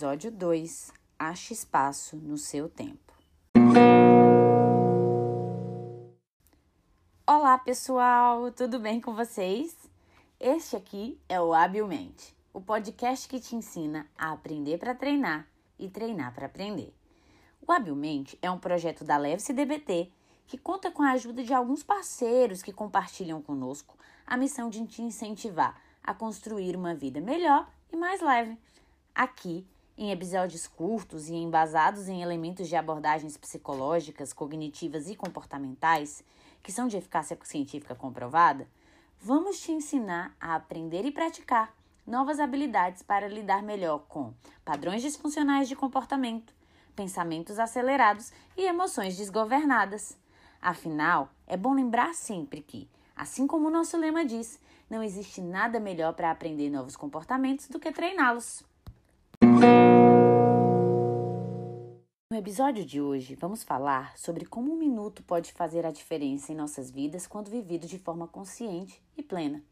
Episódio 0.00 0.30
2 0.30 0.92
Ache 1.18 1.52
espaço 1.52 2.16
no 2.16 2.38
seu 2.38 2.70
tempo. 2.70 3.12
Olá, 7.26 7.58
pessoal! 7.58 8.50
Tudo 8.50 8.80
bem 8.80 8.98
com 8.98 9.14
vocês? 9.14 9.76
Este 10.40 10.74
aqui 10.74 11.20
é 11.28 11.38
o 11.38 11.52
Habilmente, 11.52 12.34
o 12.50 12.62
podcast 12.62 13.28
que 13.28 13.38
te 13.38 13.54
ensina 13.54 14.06
a 14.16 14.32
aprender 14.32 14.78
para 14.78 14.94
treinar 14.94 15.46
e 15.78 15.86
treinar 15.86 16.32
para 16.32 16.46
aprender. 16.46 16.94
O 17.60 17.70
Habilmente 17.70 18.38
é 18.40 18.50
um 18.50 18.58
projeto 18.58 19.04
da 19.04 19.18
Leve 19.18 19.42
CDBT 19.42 20.10
que 20.46 20.56
conta 20.56 20.90
com 20.90 21.02
a 21.02 21.12
ajuda 21.12 21.44
de 21.44 21.52
alguns 21.52 21.82
parceiros 21.82 22.62
que 22.62 22.72
compartilham 22.72 23.42
conosco 23.42 23.98
a 24.26 24.38
missão 24.38 24.70
de 24.70 24.82
te 24.86 25.02
incentivar 25.02 25.78
a 26.02 26.14
construir 26.14 26.74
uma 26.74 26.94
vida 26.94 27.20
melhor 27.20 27.70
e 27.92 27.96
mais 27.98 28.22
leve. 28.22 28.56
Aqui, 29.14 29.66
em 30.00 30.10
episódios 30.10 30.66
curtos 30.66 31.28
e 31.28 31.34
embasados 31.34 32.08
em 32.08 32.22
elementos 32.22 32.66
de 32.66 32.74
abordagens 32.74 33.36
psicológicas, 33.36 34.32
cognitivas 34.32 35.10
e 35.10 35.14
comportamentais, 35.14 36.24
que 36.62 36.72
são 36.72 36.88
de 36.88 36.96
eficácia 36.96 37.38
científica 37.42 37.94
comprovada, 37.94 38.66
vamos 39.20 39.60
te 39.60 39.72
ensinar 39.72 40.34
a 40.40 40.54
aprender 40.54 41.04
e 41.04 41.12
praticar 41.12 41.74
novas 42.06 42.40
habilidades 42.40 43.02
para 43.02 43.28
lidar 43.28 43.62
melhor 43.62 43.98
com 44.08 44.32
padrões 44.64 45.02
disfuncionais 45.02 45.68
de 45.68 45.76
comportamento, 45.76 46.54
pensamentos 46.96 47.58
acelerados 47.58 48.32
e 48.56 48.64
emoções 48.64 49.18
desgovernadas. 49.18 50.16
Afinal, 50.62 51.28
é 51.46 51.58
bom 51.58 51.74
lembrar 51.74 52.14
sempre 52.14 52.62
que, 52.62 52.88
assim 53.14 53.46
como 53.46 53.68
o 53.68 53.70
nosso 53.70 53.98
lema 53.98 54.24
diz, 54.24 54.58
não 54.88 55.02
existe 55.02 55.42
nada 55.42 55.78
melhor 55.78 56.14
para 56.14 56.30
aprender 56.30 56.70
novos 56.70 56.96
comportamentos 56.96 57.68
do 57.68 57.78
que 57.78 57.92
treiná-los. 57.92 58.64
Episódio 62.40 62.86
de 62.86 63.02
hoje, 63.02 63.34
vamos 63.34 63.62
falar 63.62 64.16
sobre 64.16 64.46
como 64.46 64.72
um 64.72 64.78
minuto 64.78 65.22
pode 65.22 65.52
fazer 65.52 65.84
a 65.84 65.90
diferença 65.90 66.50
em 66.50 66.56
nossas 66.56 66.90
vidas 66.90 67.26
quando 67.26 67.50
vivido 67.50 67.86
de 67.86 67.98
forma 67.98 68.26
consciente 68.26 68.98
e 69.14 69.22
plena. 69.22 69.62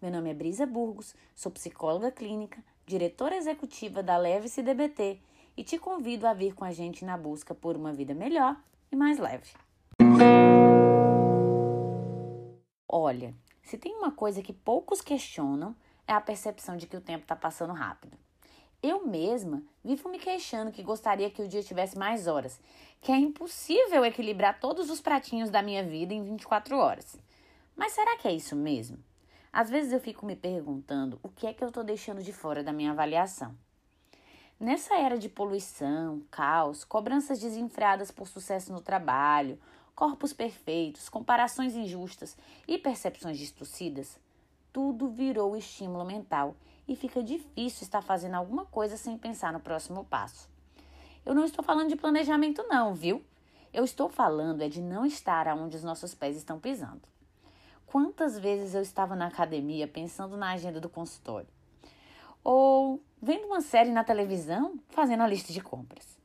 Meu 0.00 0.08
nome 0.08 0.30
é 0.30 0.34
Brisa 0.34 0.64
Burgos, 0.64 1.16
sou 1.34 1.50
psicóloga 1.50 2.12
clínica, 2.12 2.62
diretora 2.86 3.34
executiva 3.34 4.04
da 4.04 4.16
Leve 4.16 4.48
CDBT 4.48 5.18
e 5.56 5.64
te 5.64 5.80
convido 5.80 6.28
a 6.28 6.32
vir 6.32 6.54
com 6.54 6.64
a 6.64 6.70
gente 6.70 7.04
na 7.04 7.18
busca 7.18 7.56
por 7.56 7.74
uma 7.74 7.92
vida 7.92 8.14
melhor 8.14 8.56
e 8.92 8.94
mais 8.94 9.18
leve. 9.18 9.50
Olha, 12.88 13.34
se 13.64 13.76
tem 13.76 13.96
uma 13.96 14.12
coisa 14.12 14.40
que 14.42 14.52
poucos 14.52 15.00
questionam, 15.00 15.74
é 16.06 16.12
a 16.12 16.20
percepção 16.20 16.76
de 16.76 16.86
que 16.86 16.96
o 16.96 17.00
tempo 17.00 17.24
está 17.24 17.34
passando 17.34 17.72
rápido. 17.72 18.16
Eu 18.82 19.06
mesma 19.06 19.62
vivo 19.84 20.08
me 20.08 20.18
queixando 20.18 20.72
que 20.72 20.82
gostaria 20.82 21.30
que 21.30 21.40
o 21.40 21.46
dia 21.46 21.62
tivesse 21.62 21.96
mais 21.96 22.26
horas, 22.26 22.60
que 23.00 23.12
é 23.12 23.16
impossível 23.16 24.04
equilibrar 24.04 24.58
todos 24.58 24.90
os 24.90 25.00
pratinhos 25.00 25.50
da 25.50 25.62
minha 25.62 25.84
vida 25.84 26.12
em 26.12 26.24
24 26.24 26.76
horas. 26.76 27.16
Mas 27.76 27.92
será 27.92 28.16
que 28.16 28.26
é 28.26 28.32
isso 28.32 28.56
mesmo? 28.56 28.98
Às 29.52 29.70
vezes 29.70 29.92
eu 29.92 30.00
fico 30.00 30.26
me 30.26 30.34
perguntando 30.34 31.20
o 31.22 31.28
que 31.28 31.46
é 31.46 31.54
que 31.54 31.62
eu 31.62 31.68
estou 31.68 31.84
deixando 31.84 32.24
de 32.24 32.32
fora 32.32 32.64
da 32.64 32.72
minha 32.72 32.90
avaliação. 32.90 33.54
Nessa 34.58 34.96
era 34.96 35.16
de 35.16 35.28
poluição, 35.28 36.22
caos, 36.28 36.82
cobranças 36.82 37.38
desenfreadas 37.38 38.10
por 38.10 38.26
sucesso 38.26 38.72
no 38.72 38.80
trabalho, 38.80 39.60
corpos 39.94 40.32
perfeitos, 40.32 41.08
comparações 41.08 41.76
injustas 41.76 42.36
e 42.66 42.78
percepções 42.78 43.38
distorcidas, 43.38 44.18
tudo 44.72 45.08
virou 45.10 45.56
estímulo 45.56 46.04
mental 46.04 46.56
e 46.88 46.96
fica 46.96 47.22
difícil 47.22 47.84
estar 47.84 48.02
fazendo 48.02 48.34
alguma 48.34 48.64
coisa 48.64 48.96
sem 48.96 49.18
pensar 49.18 49.52
no 49.52 49.60
próximo 49.60 50.04
passo. 50.04 50.48
Eu 51.24 51.34
não 51.34 51.44
estou 51.44 51.64
falando 51.64 51.88
de 51.88 51.96
planejamento, 51.96 52.64
não, 52.68 52.94
viu? 52.94 53.22
Eu 53.72 53.84
estou 53.84 54.08
falando 54.08 54.62
é 54.62 54.68
de 54.68 54.80
não 54.80 55.06
estar 55.06 55.46
aonde 55.46 55.76
os 55.76 55.84
nossos 55.84 56.14
pés 56.14 56.36
estão 56.36 56.58
pisando. 56.58 57.02
Quantas 57.86 58.38
vezes 58.38 58.74
eu 58.74 58.82
estava 58.82 59.14
na 59.14 59.26
academia 59.26 59.86
pensando 59.86 60.36
na 60.36 60.52
agenda 60.52 60.80
do 60.80 60.88
consultório? 60.88 61.48
Ou 62.42 63.00
vendo 63.20 63.46
uma 63.46 63.60
série 63.60 63.90
na 63.90 64.02
televisão, 64.02 64.78
fazendo 64.88 65.22
a 65.22 65.26
lista 65.26 65.52
de 65.52 65.60
compras. 65.60 66.18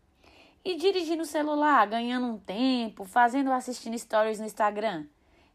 E 0.66 0.76
dirigindo 0.76 1.24
o 1.24 1.26
celular, 1.26 1.86
ganhando 1.88 2.28
um 2.28 2.38
tempo, 2.38 3.06
fazendo 3.06 3.52
assistindo 3.52 3.98
stories 3.98 4.40
no 4.40 4.46
Instagram. 4.46 5.06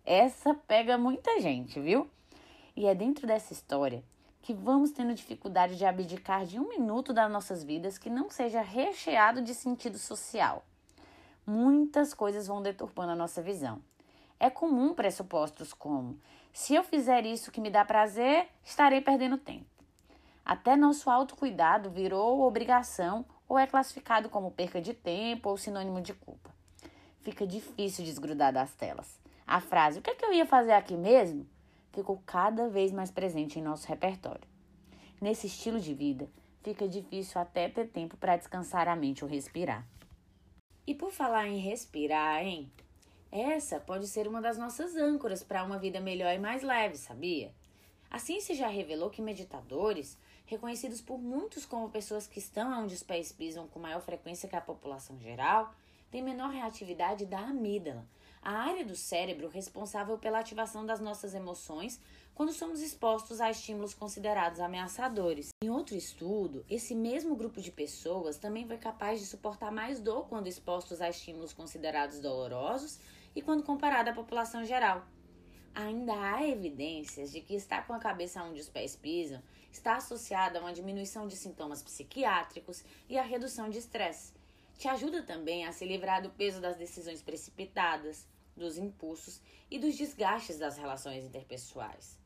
Essa 0.05 0.55
pega 0.55 0.97
muita 0.97 1.41
gente, 1.41 1.81
viu? 1.81 2.09
E 2.75 2.87
é 2.87 2.95
dentro 2.95 3.27
dessa 3.27 3.53
história 3.53 4.03
que 4.41 4.53
vamos 4.53 4.91
tendo 4.91 5.15
dificuldade 5.15 5.77
de 5.77 5.85
abdicar 5.85 6.45
de 6.45 6.59
um 6.59 6.69
minuto 6.69 7.13
das 7.13 7.31
nossas 7.31 7.63
vidas 7.63 7.97
que 7.97 8.11
não 8.11 8.29
seja 8.29 8.61
recheado 8.61 9.41
de 9.41 9.55
sentido 9.55 9.99
social. 9.99 10.65
Muitas 11.47 12.13
coisas 12.13 12.47
vão 12.47 12.63
deturpando 12.63 13.13
a 13.13 13.17
nossa 13.17 13.41
visão. 13.41 13.81
É 14.41 14.51
comum 14.51 14.95
pressupostos 14.95 15.73
como: 15.73 16.19
se 16.53 16.75
eu 16.75 16.83
fizer 16.83 17.25
isso 17.25 17.53
que 17.53 17.61
me 17.61 17.71
dá 17.71 17.85
prazer, 17.85 18.49
estarei 18.65 19.01
perdendo 19.01 19.39
tempo. 19.39 19.67
Até 20.45 20.75
nosso 20.75 21.09
autocuidado 21.09 21.91
virou 21.91 22.41
obrigação 22.41 23.25
ou 23.49 23.59
é 23.59 23.67
classificado 23.67 24.29
como 24.29 24.51
perca 24.51 24.81
de 24.81 24.93
tempo 24.93 25.51
ou 25.51 25.57
sinônimo 25.57 26.01
de 26.01 26.15
culpa. 26.15 26.51
Fica 27.21 27.47
difícil 27.47 28.05
desgrudar 28.05 28.53
das 28.53 28.75
telas. 28.75 29.21
A 29.47 29.61
frase: 29.61 30.01
o 30.01 30.03
que, 30.03 30.11
é 30.11 30.15
que 30.15 30.25
eu 30.25 30.33
ia 30.33 30.47
fazer 30.47 30.73
aqui 30.73 30.97
mesmo? 30.97 31.47
Ficou 31.93 32.23
cada 32.27 32.69
vez 32.69 32.91
mais 32.91 33.11
presente 33.11 33.59
em 33.59 33.63
nosso 33.63 33.87
repertório. 33.87 34.47
Nesse 35.21 35.47
estilo 35.47 35.79
de 35.79 35.95
vida, 35.95 36.29
fica 36.63 36.89
difícil 36.89 37.41
até 37.41 37.69
ter 37.69 37.89
tempo 37.89 38.17
para 38.17 38.37
descansar 38.37 38.89
a 38.89 38.97
mente 38.97 39.25
ou 39.25 39.31
respirar. 39.31 39.87
E 40.87 40.95
por 40.95 41.13
falar 41.13 41.47
em 41.49 41.59
respirar, 41.59 42.43
hein? 42.43 42.71
Essa 43.31 43.79
pode 43.79 44.09
ser 44.09 44.27
uma 44.27 44.43
das 44.43 44.59
nossas 44.59 44.97
âncoras 44.97 45.43
para 45.43 45.65
uma 45.65 45.79
vida 45.79 46.01
melhor 46.01 46.35
e 46.35 46.39
mais 46.39 46.63
leve, 46.63 46.97
sabia? 46.97 47.55
A 48.11 48.19
ciência 48.19 48.55
já 48.55 48.69
revelou 48.69 49.09
que 49.09 49.23
meditadores, 49.23 50.19
reconhecidos 50.45 51.01
por 51.01 51.19
muitos 51.19 51.65
como 51.65 51.89
pessoas 51.89 52.27
que 52.27 52.39
estão 52.39 52.83
onde 52.83 52.95
os 52.95 53.03
pés 53.03 53.33
pisam 53.33 53.67
com 53.69 53.81
maior 53.81 54.03
frequência 54.03 54.49
que 54.49 54.57
a 54.57 54.61
população 54.61 55.19
geral, 55.19 55.75
têm 56.11 56.23
menor 56.23 56.51
reatividade 56.51 57.25
da 57.25 57.39
amígdala, 57.39 58.07
a 58.43 58.51
área 58.51 58.85
do 58.85 58.97
cérebro 58.97 59.49
responsável 59.49 60.19
pela 60.19 60.41
ativação 60.41 60.85
das 60.85 60.99
nossas 60.99 61.33
emoções 61.33 62.01
quando 62.35 62.53
somos 62.53 62.81
expostos 62.81 63.41
a 63.41 63.51
estímulos 63.51 63.95
considerados 63.95 64.59
ameaçadores. 64.59 65.51
Em 65.63 65.71
outro 65.71 65.95
estudo, 65.95 66.65
esse 66.69 66.95
mesmo 66.95 67.37
grupo 67.37 67.61
de 67.61 67.71
pessoas 67.71 68.39
também 68.39 68.67
foi 68.67 68.79
capaz 68.79 69.21
de 69.21 69.27
suportar 69.27 69.71
mais 69.71 70.01
dor 70.01 70.27
quando 70.29 70.49
expostos 70.49 71.01
a 71.01 71.09
estímulos 71.09 71.53
considerados 71.53 72.19
dolorosos 72.19 72.99
e 73.37 73.41
quando 73.41 73.63
comparado 73.63 74.11
à 74.11 74.13
população 74.13 74.65
geral. 74.65 75.07
Ainda 75.75 76.13
há 76.13 76.47
evidências 76.47 77.31
de 77.31 77.41
que 77.41 77.55
estar 77.55 77.87
com 77.87 77.93
a 77.93 77.99
cabeça 77.99 78.43
onde 78.43 78.61
os 78.61 78.69
pés 78.69 78.97
pisam 78.97 79.43
está 79.71 79.97
associada 79.97 80.59
a 80.59 80.63
uma 80.63 80.73
diminuição 80.73 81.27
de 81.27 81.37
sintomas 81.37 81.83
psiquiátricos 81.83 82.85
e 83.09 83.17
a 83.17 83.23
redução 83.23 83.71
de 83.71 83.79
estresse. 83.79 84.33
Te 84.77 84.89
ajuda 84.89 85.23
também 85.23 85.65
a 85.65 85.73
se 85.73 85.85
livrar 85.85 86.21
do 86.21 86.31
peso 86.31 86.61
das 86.61 86.77
decisões 86.77 87.23
precipitadas, 87.23 88.27
dos 88.57 88.79
impulsos 88.79 89.41
e 89.71 89.79
dos 89.79 89.97
desgastes 89.97 90.59
das 90.59 90.77
relações 90.77 91.25
interpessoais. 91.25 92.19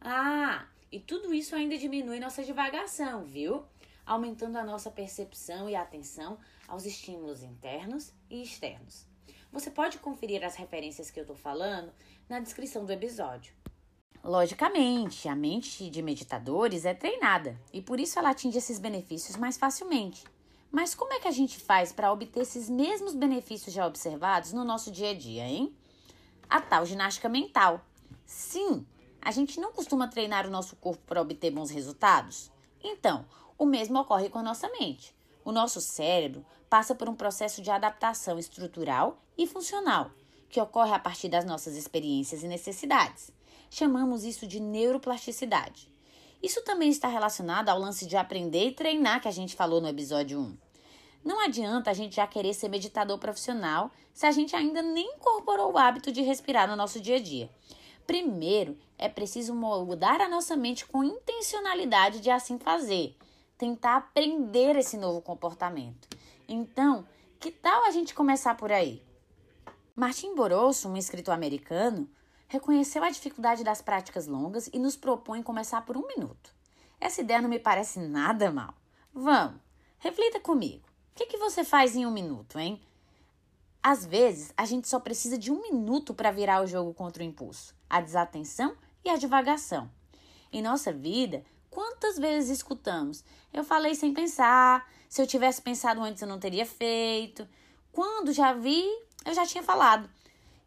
Ah, 0.00 0.66
e 0.90 1.00
tudo 1.00 1.34
isso 1.34 1.54
ainda 1.54 1.76
diminui 1.76 2.20
nossa 2.20 2.44
divagação, 2.44 3.24
viu? 3.24 3.64
Aumentando 4.04 4.56
a 4.56 4.64
nossa 4.64 4.90
percepção 4.90 5.68
e 5.68 5.74
atenção 5.74 6.38
aos 6.68 6.84
estímulos 6.84 7.42
internos 7.42 8.12
e 8.30 8.42
externos. 8.42 9.06
Você 9.52 9.70
pode 9.70 9.98
conferir 9.98 10.44
as 10.44 10.54
referências 10.54 11.10
que 11.10 11.18
eu 11.18 11.22
estou 11.22 11.36
falando 11.36 11.92
na 12.28 12.40
descrição 12.40 12.84
do 12.84 12.92
episódio. 12.92 13.54
Logicamente, 14.22 15.28
a 15.28 15.36
mente 15.36 15.88
de 15.88 16.02
meditadores 16.02 16.84
é 16.84 16.92
treinada 16.92 17.58
e 17.72 17.80
por 17.80 18.00
isso 18.00 18.18
ela 18.18 18.30
atinge 18.30 18.58
esses 18.58 18.78
benefícios 18.78 19.36
mais 19.36 19.56
facilmente. 19.56 20.24
Mas 20.76 20.94
como 20.94 21.14
é 21.14 21.18
que 21.18 21.26
a 21.26 21.30
gente 21.30 21.58
faz 21.58 21.90
para 21.90 22.12
obter 22.12 22.40
esses 22.40 22.68
mesmos 22.68 23.14
benefícios 23.14 23.74
já 23.74 23.86
observados 23.86 24.52
no 24.52 24.62
nosso 24.62 24.90
dia 24.90 25.12
a 25.12 25.14
dia, 25.14 25.42
hein? 25.42 25.74
A 26.50 26.60
tal 26.60 26.84
ginástica 26.84 27.30
mental. 27.30 27.80
Sim, 28.26 28.86
a 29.22 29.30
gente 29.30 29.58
não 29.58 29.72
costuma 29.72 30.06
treinar 30.06 30.46
o 30.46 30.50
nosso 30.50 30.76
corpo 30.76 31.02
para 31.06 31.22
obter 31.22 31.50
bons 31.50 31.70
resultados? 31.70 32.52
Então, 32.84 33.24
o 33.56 33.64
mesmo 33.64 33.98
ocorre 33.98 34.28
com 34.28 34.38
a 34.38 34.42
nossa 34.42 34.68
mente. 34.78 35.16
O 35.42 35.50
nosso 35.50 35.80
cérebro 35.80 36.44
passa 36.68 36.94
por 36.94 37.08
um 37.08 37.16
processo 37.16 37.62
de 37.62 37.70
adaptação 37.70 38.38
estrutural 38.38 39.16
e 39.38 39.46
funcional, 39.46 40.10
que 40.50 40.60
ocorre 40.60 40.92
a 40.92 40.98
partir 40.98 41.30
das 41.30 41.46
nossas 41.46 41.74
experiências 41.74 42.42
e 42.42 42.46
necessidades. 42.46 43.30
Chamamos 43.70 44.24
isso 44.24 44.46
de 44.46 44.60
neuroplasticidade. 44.60 45.90
Isso 46.42 46.62
também 46.64 46.90
está 46.90 47.08
relacionado 47.08 47.70
ao 47.70 47.78
lance 47.78 48.04
de 48.04 48.14
aprender 48.14 48.66
e 48.66 48.72
treinar 48.72 49.22
que 49.22 49.28
a 49.28 49.32
gente 49.32 49.56
falou 49.56 49.80
no 49.80 49.88
episódio 49.88 50.38
1. 50.38 50.65
Não 51.26 51.40
adianta 51.40 51.90
a 51.90 51.92
gente 51.92 52.14
já 52.14 52.26
querer 52.28 52.54
ser 52.54 52.68
meditador 52.68 53.18
profissional 53.18 53.90
se 54.14 54.24
a 54.26 54.30
gente 54.30 54.54
ainda 54.54 54.80
nem 54.80 55.16
incorporou 55.16 55.72
o 55.72 55.76
hábito 55.76 56.12
de 56.12 56.22
respirar 56.22 56.68
no 56.68 56.76
nosso 56.76 57.00
dia 57.00 57.16
a 57.16 57.20
dia. 57.20 57.50
Primeiro, 58.06 58.78
é 58.96 59.08
preciso 59.08 59.52
mudar 59.52 60.20
a 60.20 60.28
nossa 60.28 60.54
mente 60.54 60.86
com 60.86 61.02
intencionalidade 61.02 62.20
de 62.20 62.30
assim 62.30 62.60
fazer. 62.60 63.16
tentar 63.58 63.96
aprender 63.96 64.76
esse 64.76 64.96
novo 64.96 65.20
comportamento. 65.20 66.06
Então, 66.46 67.04
que 67.40 67.50
tal 67.50 67.86
a 67.86 67.90
gente 67.90 68.14
começar 68.14 68.54
por 68.54 68.70
aí? 68.70 69.02
Martin 69.96 70.34
Borosso, 70.34 70.88
um 70.88 70.96
escritor 70.96 71.34
americano, 71.34 72.08
reconheceu 72.46 73.02
a 73.02 73.10
dificuldade 73.10 73.64
das 73.64 73.82
práticas 73.82 74.28
longas 74.28 74.68
e 74.72 74.78
nos 74.78 74.94
propõe 74.94 75.42
começar 75.42 75.80
por 75.86 75.96
um 75.96 76.06
minuto. 76.06 76.54
Essa 77.00 77.22
ideia 77.22 77.40
não 77.40 77.48
me 77.48 77.58
parece 77.58 77.98
nada 77.98 78.52
mal. 78.52 78.74
Vamos, 79.12 79.58
reflita 79.98 80.38
comigo. 80.38 80.86
O 81.16 81.18
que, 81.18 81.24
que 81.28 81.38
você 81.38 81.64
faz 81.64 81.96
em 81.96 82.04
um 82.04 82.10
minuto, 82.10 82.58
hein? 82.58 82.78
Às 83.82 84.04
vezes, 84.04 84.52
a 84.54 84.66
gente 84.66 84.86
só 84.86 85.00
precisa 85.00 85.38
de 85.38 85.50
um 85.50 85.62
minuto 85.62 86.12
para 86.12 86.30
virar 86.30 86.62
o 86.62 86.66
jogo 86.66 86.92
contra 86.92 87.22
o 87.22 87.26
impulso, 87.26 87.74
a 87.88 88.02
desatenção 88.02 88.76
e 89.02 89.08
a 89.08 89.16
divagação. 89.16 89.90
Em 90.52 90.60
nossa 90.60 90.92
vida, 90.92 91.42
quantas 91.70 92.18
vezes 92.18 92.50
escutamos? 92.58 93.24
Eu 93.50 93.64
falei 93.64 93.94
sem 93.94 94.12
pensar, 94.12 94.86
se 95.08 95.22
eu 95.22 95.26
tivesse 95.26 95.62
pensado 95.62 96.02
antes 96.02 96.20
eu 96.20 96.28
não 96.28 96.38
teria 96.38 96.66
feito. 96.66 97.48
Quando 97.90 98.30
já 98.30 98.52
vi, 98.52 98.84
eu 99.24 99.32
já 99.32 99.46
tinha 99.46 99.62
falado. 99.62 100.10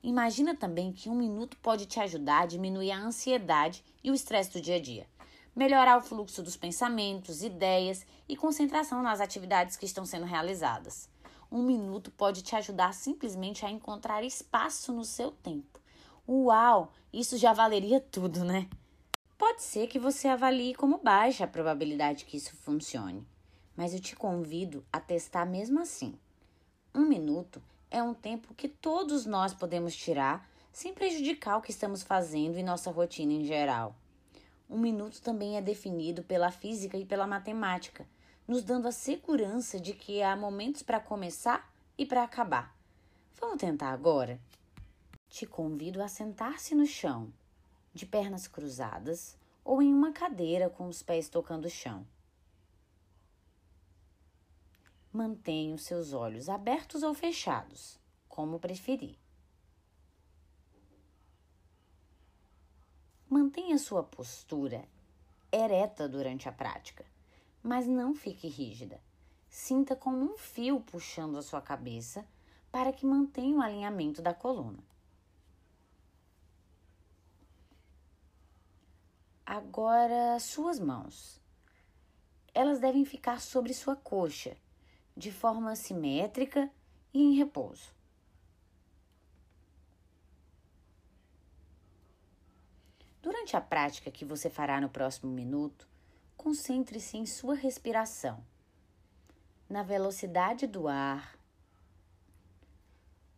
Imagina 0.02 0.56
também 0.56 0.92
que 0.92 1.10
um 1.10 1.16
minuto 1.16 1.58
pode 1.58 1.86
te 1.86 2.00
ajudar 2.00 2.42
a 2.42 2.48
diminuir 2.48 2.90
a 2.90 2.98
ansiedade 2.98 3.84
e 4.04 4.10
o 4.10 4.16
estresse 4.16 4.54
do 4.54 4.62
dia 4.62 4.78
a 4.78 4.82
dia, 4.82 5.06
melhorar 5.60 5.98
o 5.98 6.02
fluxo 6.02 6.42
dos 6.42 6.56
pensamentos, 6.56 7.44
ideias 7.44 8.06
e 8.30 8.38
concentração 8.38 9.04
nas 9.04 9.20
atividades 9.20 9.76
que 9.76 9.86
estão 9.86 10.06
sendo 10.06 10.26
realizadas. 10.26 11.10
Um 11.52 11.62
minuto 11.62 12.10
pode 12.12 12.42
te 12.42 12.56
ajudar 12.56 12.94
simplesmente 12.94 13.66
a 13.66 13.70
encontrar 13.70 14.24
espaço 14.24 14.94
no 14.94 15.04
seu 15.04 15.32
tempo. 15.32 15.82
Uau, 16.26 16.94
isso 17.12 17.38
já 17.38 17.52
valeria 17.52 18.00
tudo, 18.00 18.46
né? 18.46 18.70
Pode 19.38 19.62
ser 19.62 19.88
que 19.88 20.00
você 20.00 20.30
avalie 20.30 20.74
como 20.74 20.98
baixa 21.00 21.44
a 21.44 21.48
probabilidade 21.48 22.24
que 22.24 22.38
isso 22.38 22.56
funcione, 22.56 23.28
mas 23.76 23.94
eu 23.94 24.00
te 24.00 24.16
convido 24.16 24.86
a 24.94 25.02
testar 25.02 25.46
mesmo 25.46 25.82
assim. 25.82 26.18
Um 26.96 27.06
minuto 27.06 27.62
é 27.92 28.02
um 28.02 28.14
tempo 28.14 28.54
que 28.54 28.70
todos 28.70 29.26
nós 29.26 29.54
podemos 29.54 29.94
tirar 29.94 30.50
sem 30.72 30.94
prejudicar 30.94 31.58
o 31.58 31.62
que 31.62 31.72
estamos 31.72 32.02
fazendo 32.02 32.58
e 32.58 32.64
nossa 32.64 32.90
rotina 32.90 33.34
em 33.34 33.44
geral. 33.44 33.94
Um 34.70 34.78
minuto 34.78 35.20
também 35.22 35.58
é 35.58 35.62
definido 35.62 36.22
pela 36.22 36.52
física 36.52 36.96
e 36.96 37.04
pela 37.04 37.26
matemática, 37.26 38.08
nos 38.48 38.62
dando 38.62 38.88
a 38.88 38.92
segurança 38.92 39.80
de 39.80 39.94
que 39.94 40.22
há 40.22 40.36
momentos 40.36 40.84
para 40.84 41.00
começar 41.00 41.74
e 41.98 42.06
para 42.06 42.24
acabar. 42.24 42.78
Vamos 43.42 43.58
tentar 43.58 43.90
agora? 43.90 44.40
Te 45.28 45.48
convido 45.48 46.04
a 46.04 46.08
sentar-se 46.08 46.76
no 46.76 46.86
chão, 46.86 47.34
de 47.96 48.06
pernas 48.06 48.48
cruzadas 48.48 49.36
ou 49.66 49.82
em 49.82 49.92
uma 49.92 50.12
cadeira 50.12 50.70
com 50.70 50.88
os 50.88 51.02
pés 51.02 51.28
tocando 51.30 51.66
o 51.66 51.70
chão. 51.70 52.06
Mantenha 55.12 55.74
os 55.74 55.82
seus 55.82 56.14
olhos 56.14 56.48
abertos 56.48 57.02
ou 57.02 57.16
fechados, 57.16 58.00
como 58.28 58.60
preferir. 58.60 59.18
Mantenha 63.30 63.78
sua 63.78 64.02
postura 64.02 64.84
ereta 65.52 66.10
durante 66.10 66.50
a 66.50 66.52
prática, 66.52 67.06
mas 67.62 67.86
não 67.86 68.16
fique 68.16 68.48
rígida. 68.48 69.00
Sinta 69.48 69.96
como 69.96 70.34
um 70.34 70.36
fio 70.36 70.80
puxando 70.80 71.38
a 71.38 71.44
sua 71.44 71.62
cabeça 71.62 72.26
para 72.72 72.92
que 72.92 73.06
mantenha 73.06 73.58
o 73.58 73.62
alinhamento 73.62 74.20
da 74.20 74.34
coluna. 74.34 74.80
Agora, 79.46 80.40
suas 80.40 80.80
mãos. 80.80 81.40
Elas 82.52 82.80
devem 82.80 83.06
ficar 83.06 83.40
sobre 83.42 83.76
sua 83.76 83.96
coxa, 83.96 84.58
de 85.16 85.32
forma 85.32 85.76
simétrica 85.76 86.68
e 87.14 87.22
em 87.22 87.36
repouso. 87.36 87.99
Durante 93.30 93.56
a 93.56 93.62
prática 93.62 94.10
que 94.10 94.26
você 94.26 94.50
fará 94.50 94.82
no 94.82 94.90
próximo 94.90 95.32
minuto, 95.32 95.88
concentre-se 96.36 97.16
em 97.16 97.28
sua 97.28 97.54
respiração, 97.54 98.44
na 99.70 99.84
velocidade 99.84 100.66
do 100.66 100.88
ar, 100.88 101.38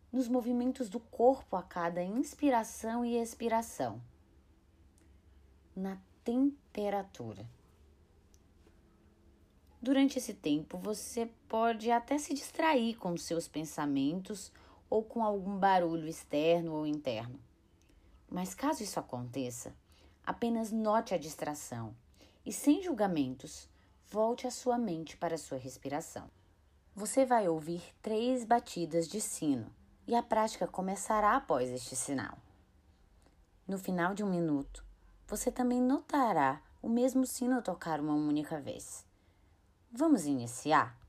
nos 0.09 0.29
movimentos 0.29 0.87
do 0.87 0.97
corpo 0.97 1.57
a 1.57 1.61
cada 1.61 2.01
inspiração 2.01 3.03
e 3.03 3.17
expiração, 3.17 4.01
na 5.75 5.97
temperatura. 6.23 7.45
Durante 9.81 10.19
esse 10.19 10.33
tempo, 10.33 10.77
você 10.77 11.29
pode 11.49 11.91
até 11.91 12.17
se 12.17 12.33
distrair 12.33 12.95
com 12.95 13.17
seus 13.17 13.45
pensamentos 13.45 14.53
ou 14.89 15.03
com 15.03 15.21
algum 15.21 15.57
barulho 15.57 16.07
externo 16.07 16.75
ou 16.75 16.87
interno. 16.87 17.37
Mas 18.29 18.55
caso 18.55 18.81
isso 18.81 18.97
aconteça, 18.97 19.75
apenas 20.25 20.71
note 20.71 21.13
a 21.13 21.17
distração 21.17 21.95
e, 22.45 22.51
sem 22.53 22.81
julgamentos, 22.81 23.69
volte 24.09 24.45
a 24.45 24.51
sua 24.51 24.77
mente 24.77 25.17
para 25.17 25.35
a 25.35 25.37
sua 25.37 25.57
respiração. 25.57 26.29
Você 26.95 27.25
vai 27.25 27.47
ouvir 27.47 27.81
três 28.01 28.43
batidas 28.43 29.07
de 29.07 29.21
sino 29.21 29.71
e 30.05 30.15
a 30.15 30.21
prática 30.21 30.67
começará 30.67 31.35
após 31.35 31.69
este 31.69 31.95
sinal. 31.95 32.37
No 33.67 33.77
final 33.77 34.13
de 34.13 34.23
um 34.23 34.29
minuto, 34.29 34.83
você 35.27 35.51
também 35.51 35.81
notará 35.81 36.61
o 36.81 36.89
mesmo 36.89 37.25
sino 37.25 37.61
tocar 37.61 37.99
uma 37.99 38.13
única 38.13 38.59
vez. 38.59 39.05
Vamos 39.91 40.25
iniciar? 40.25 41.00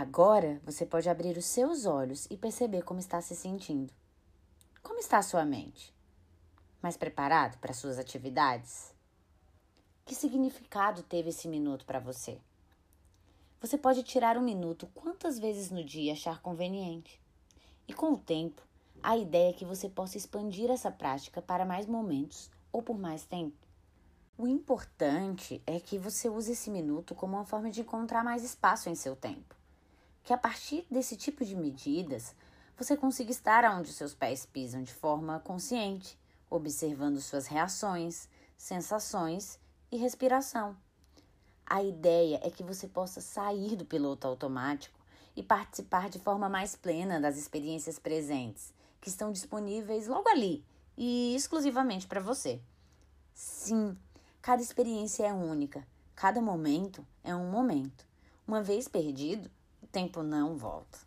Agora 0.00 0.60
você 0.64 0.86
pode 0.86 1.08
abrir 1.10 1.36
os 1.36 1.44
seus 1.44 1.84
olhos 1.84 2.28
e 2.30 2.36
perceber 2.36 2.82
como 2.82 3.00
está 3.00 3.20
se 3.20 3.34
sentindo. 3.34 3.92
Como 4.80 5.00
está 5.00 5.18
a 5.18 5.22
sua 5.22 5.44
mente? 5.44 5.92
Mais 6.80 6.96
preparado 6.96 7.58
para 7.58 7.74
suas 7.74 7.98
atividades? 7.98 8.94
Que 10.06 10.14
significado 10.14 11.02
teve 11.02 11.30
esse 11.30 11.48
minuto 11.48 11.84
para 11.84 11.98
você? 11.98 12.38
Você 13.60 13.76
pode 13.76 14.04
tirar 14.04 14.38
um 14.38 14.40
minuto 14.40 14.88
quantas 14.94 15.36
vezes 15.36 15.68
no 15.68 15.82
dia 15.82 16.12
achar 16.12 16.40
conveniente. 16.40 17.20
E 17.88 17.92
com 17.92 18.12
o 18.12 18.20
tempo, 18.20 18.62
a 19.02 19.16
ideia 19.16 19.50
é 19.50 19.52
que 19.52 19.64
você 19.64 19.88
possa 19.88 20.16
expandir 20.16 20.70
essa 20.70 20.92
prática 20.92 21.42
para 21.42 21.66
mais 21.66 21.86
momentos 21.86 22.48
ou 22.70 22.84
por 22.84 22.96
mais 22.96 23.24
tempo. 23.24 23.66
O 24.36 24.46
importante 24.46 25.60
é 25.66 25.80
que 25.80 25.98
você 25.98 26.28
use 26.28 26.52
esse 26.52 26.70
minuto 26.70 27.16
como 27.16 27.36
uma 27.36 27.44
forma 27.44 27.68
de 27.68 27.80
encontrar 27.80 28.22
mais 28.22 28.44
espaço 28.44 28.88
em 28.88 28.94
seu 28.94 29.16
tempo. 29.16 29.57
Que 30.24 30.32
a 30.32 30.38
partir 30.38 30.86
desse 30.90 31.16
tipo 31.16 31.44
de 31.44 31.56
medidas, 31.56 32.34
você 32.76 32.96
consiga 32.96 33.30
estar 33.30 33.64
onde 33.64 33.92
seus 33.92 34.14
pés 34.14 34.46
pisam 34.46 34.82
de 34.82 34.92
forma 34.92 35.40
consciente, 35.40 36.18
observando 36.48 37.20
suas 37.20 37.46
reações, 37.46 38.28
sensações 38.56 39.58
e 39.90 39.96
respiração. 39.96 40.76
A 41.66 41.82
ideia 41.82 42.40
é 42.42 42.50
que 42.50 42.62
você 42.62 42.86
possa 42.86 43.20
sair 43.20 43.76
do 43.76 43.84
piloto 43.84 44.26
automático 44.26 44.98
e 45.36 45.42
participar 45.42 46.08
de 46.08 46.18
forma 46.18 46.48
mais 46.48 46.74
plena 46.74 47.20
das 47.20 47.36
experiências 47.36 47.98
presentes, 47.98 48.72
que 49.00 49.08
estão 49.08 49.30
disponíveis 49.30 50.06
logo 50.06 50.28
ali 50.28 50.64
e 50.96 51.34
exclusivamente 51.36 52.06
para 52.06 52.20
você. 52.20 52.60
Sim, 53.34 53.96
cada 54.40 54.62
experiência 54.62 55.26
é 55.26 55.32
única, 55.32 55.86
cada 56.14 56.40
momento 56.40 57.06
é 57.22 57.34
um 57.34 57.50
momento. 57.50 58.06
Uma 58.46 58.62
vez 58.62 58.88
perdido, 58.88 59.50
o 59.88 59.90
tempo 59.90 60.22
não 60.22 60.54
volta. 60.54 60.98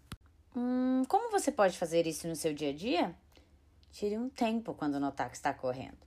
Hum, 0.56 1.04
como 1.08 1.30
você 1.30 1.52
pode 1.52 1.78
fazer 1.78 2.08
isso 2.08 2.28
no 2.28 2.36
seu 2.36 2.52
dia 2.52 2.72
a 2.72 2.74
dia? 2.74 3.16
Tire 3.92 4.18
um 4.18 4.28
tempo 4.28 4.74
quando 4.74 5.00
notar 5.00 5.30
que 5.30 5.36
está 5.36 5.54
correndo. 5.54 6.00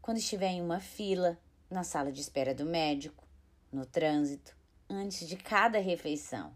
Quando 0.00 0.18
estiver 0.18 0.46
em 0.46 0.62
uma 0.62 0.78
fila, 0.78 1.36
na 1.68 1.82
sala 1.82 2.12
de 2.12 2.20
espera 2.20 2.54
do 2.54 2.64
médico, 2.64 3.26
no 3.72 3.84
trânsito, 3.84 4.56
antes 4.88 5.26
de 5.26 5.36
cada 5.36 5.80
refeição 5.80 6.54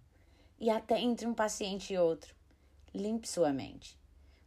e 0.61 0.71
até 0.71 1.01
entre 1.01 1.27
um 1.27 1.35
paciente 1.35 1.93
e 1.93 1.99
outro. 1.99 2.33
Limpe 2.95 3.29
sua 3.29 3.53
mente. 3.53 3.99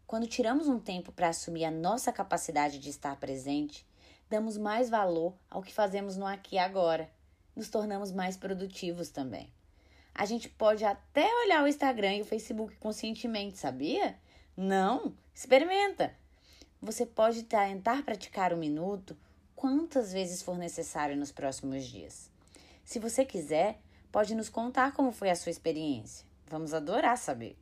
Quando 0.07 0.27
tiramos 0.27 0.69
um 0.69 0.79
tempo 0.79 1.11
para 1.11 1.27
assumir 1.27 1.65
a 1.65 1.71
nossa 1.71 2.13
capacidade 2.13 2.79
de 2.79 2.89
estar 2.89 3.17
presente, 3.17 3.85
damos 4.29 4.57
mais 4.57 4.89
valor 4.89 5.33
ao 5.49 5.61
que 5.61 5.73
fazemos 5.73 6.15
no 6.15 6.25
aqui 6.25 6.55
e 6.55 6.59
agora. 6.59 7.11
Nos 7.53 7.69
tornamos 7.69 8.13
mais 8.13 8.37
produtivos 8.37 9.09
também. 9.09 9.51
A 10.13 10.25
gente 10.25 10.49
pode 10.49 10.83
até 10.83 11.27
olhar 11.43 11.63
o 11.63 11.67
Instagram 11.67 12.15
e 12.15 12.21
o 12.21 12.25
Facebook 12.25 12.75
conscientemente, 12.77 13.57
sabia? 13.57 14.19
Não? 14.55 15.15
Experimenta! 15.33 16.13
Você 16.81 17.05
pode 17.05 17.43
tentar 17.43 18.03
praticar 18.03 18.53
um 18.53 18.57
minuto 18.57 19.17
quantas 19.55 20.11
vezes 20.11 20.41
for 20.41 20.57
necessário 20.57 21.15
nos 21.15 21.31
próximos 21.31 21.85
dias. 21.85 22.29
Se 22.83 22.99
você 22.99 23.23
quiser, 23.23 23.79
pode 24.11 24.35
nos 24.35 24.49
contar 24.49 24.93
como 24.93 25.11
foi 25.11 25.29
a 25.29 25.35
sua 25.35 25.51
experiência. 25.51 26.25
Vamos 26.47 26.73
adorar 26.73 27.17
saber. 27.17 27.57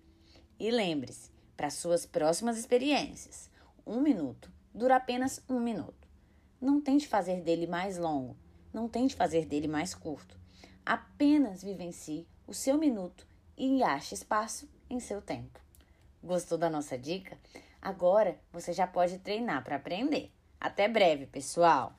E 0.59 0.71
lembre-se, 0.71 1.29
para 1.55 1.69
suas 1.69 2.05
próximas 2.05 2.57
experiências, 2.57 3.49
um 3.85 4.01
minuto 4.01 4.51
dura 4.73 4.95
apenas 4.95 5.41
um 5.49 5.59
minuto. 5.59 6.07
Não 6.59 6.81
tente 6.81 7.07
fazer 7.07 7.41
dele 7.41 7.67
mais 7.67 7.97
longo, 7.97 8.35
não 8.73 8.87
tente 8.87 9.15
fazer 9.15 9.45
dele 9.45 9.67
mais 9.67 9.93
curto. 9.93 10.37
Apenas 10.85 11.61
vivencie 11.61 12.25
o 12.49 12.53
seu 12.53 12.79
minuto 12.79 13.27
e 13.55 13.83
ache 13.83 14.15
espaço 14.15 14.67
em 14.89 14.99
seu 14.99 15.21
tempo. 15.21 15.59
Gostou 16.21 16.57
da 16.57 16.67
nossa 16.67 16.97
dica? 16.97 17.37
Agora 17.79 18.39
você 18.51 18.73
já 18.73 18.87
pode 18.87 19.19
treinar 19.19 19.63
para 19.63 19.75
aprender. 19.75 20.31
Até 20.59 20.87
breve, 20.87 21.27
pessoal! 21.27 21.93